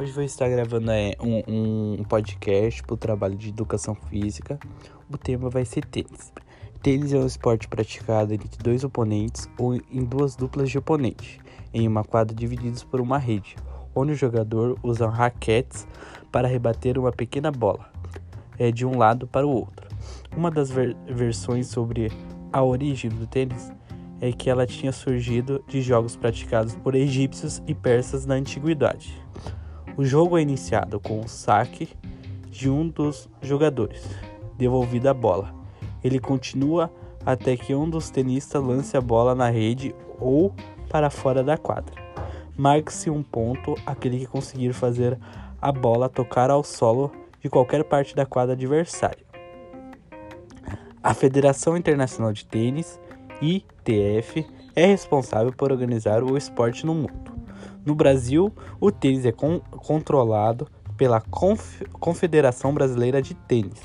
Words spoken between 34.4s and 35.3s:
devolvida a